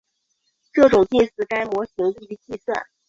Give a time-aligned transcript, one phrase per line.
[0.73, 2.87] 这种近似使该模型易于计算。